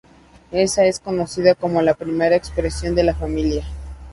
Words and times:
Esa 0.51 0.85
es 0.85 0.99
conocida 0.99 1.53
como 1.53 1.79
la 1.83 1.93
primera 1.93 2.35
expresión 2.35 2.95
de 2.95 3.03
"La 3.03 3.13
Familia". 3.13 3.63